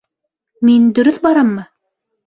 Мин... 0.69 0.89
дөрөҫ 1.01 1.23
бараммы? 1.29 1.71